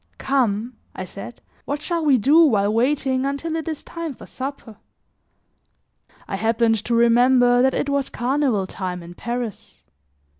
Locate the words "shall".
1.83-2.03